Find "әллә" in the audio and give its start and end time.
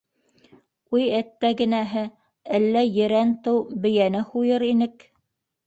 2.59-2.85